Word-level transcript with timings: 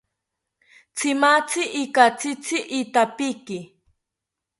Tzimatzi 0.95 1.61
ikatzitzi 1.83 2.57
itapiki 2.79 3.59